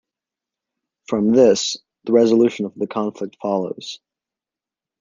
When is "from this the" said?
1.05-2.13